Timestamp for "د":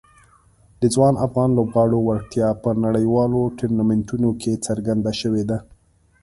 0.81-0.83